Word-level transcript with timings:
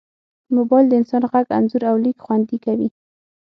موبایل 0.55 0.85
د 0.89 0.93
انسان 0.99 1.23
غږ، 1.31 1.45
انځور، 1.57 1.83
او 1.91 1.95
لیک 2.03 2.17
خوندي 2.25 2.57
کوي. 2.65 2.89